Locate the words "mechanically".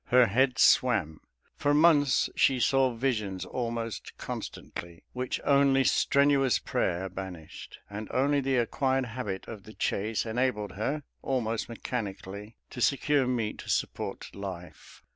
11.69-12.55